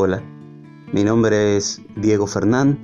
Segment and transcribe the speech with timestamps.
[0.00, 0.22] Hola,
[0.92, 2.78] mi nombre es Diego Fernán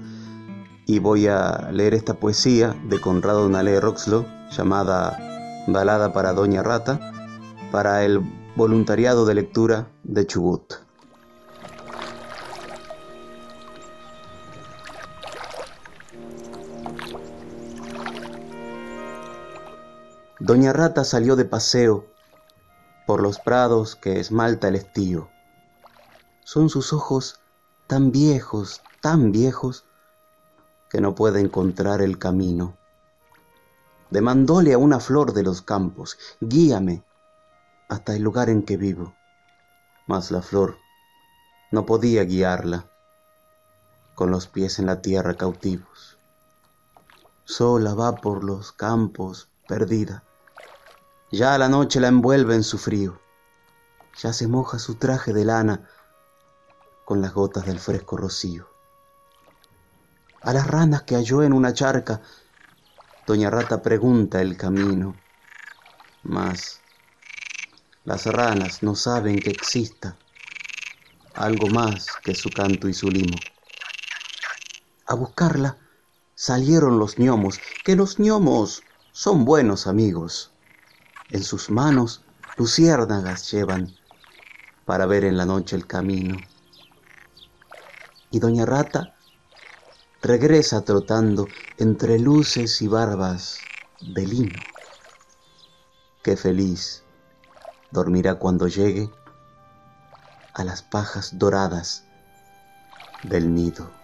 [0.85, 5.17] y voy a leer esta poesía de Conrado Nale Roxlo llamada
[5.69, 6.99] Balada para Doña Rata
[7.71, 8.19] para el
[8.57, 10.75] voluntariado de lectura de Chubut.
[20.41, 22.07] Doña Rata salió de paseo
[23.07, 25.29] por los prados que esmalta el estío.
[26.45, 27.41] Son sus ojos
[27.87, 29.85] tan viejos, tan viejos,
[30.91, 32.77] que no puede encontrar el camino.
[34.11, 37.03] Demandóle a una flor de los campos, guíame
[37.89, 39.15] hasta el lugar en que vivo.
[40.07, 40.77] Mas la flor
[41.73, 42.87] no podía guiarla,
[44.15, 46.19] con los pies en la tierra cautivos.
[47.45, 50.23] Sola va por los campos, perdida.
[51.33, 53.19] Ya la noche la envuelve en su frío.
[54.23, 55.89] Ya se moja su traje de lana
[57.05, 58.67] con las gotas del fresco rocío.
[60.43, 62.21] A las ranas que halló en una charca,
[63.27, 65.15] Doña Rata pregunta el camino,
[66.23, 66.81] mas
[68.05, 70.17] las ranas no saben que exista
[71.35, 73.37] algo más que su canto y su limo.
[75.07, 75.79] A buscarla
[76.35, 80.51] salieron los gnomos, que los gnomos son buenos amigos.
[81.31, 82.23] En sus manos
[82.57, 83.97] luciérnagas llevan
[84.85, 86.43] para ver en la noche el camino
[88.35, 89.15] y doña Rata
[90.21, 93.69] regresa trotando entre luces y barbas
[94.01, 94.67] de lino.
[96.21, 97.05] Qué feliz
[97.93, 99.09] dormirá cuando llegue
[100.53, 102.03] a las pajas doradas
[103.23, 104.04] del nido.